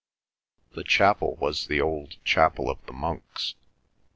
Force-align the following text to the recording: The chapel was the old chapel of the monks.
The 0.71 0.83
chapel 0.83 1.35
was 1.35 1.67
the 1.67 1.79
old 1.79 2.15
chapel 2.25 2.71
of 2.71 2.83
the 2.87 2.91
monks. 2.93 3.53